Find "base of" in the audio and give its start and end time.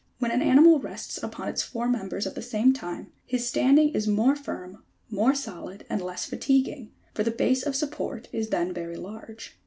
7.29-7.75